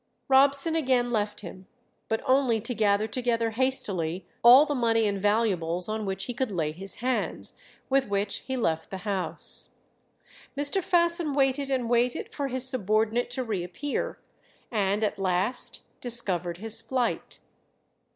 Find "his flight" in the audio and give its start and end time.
16.57-17.39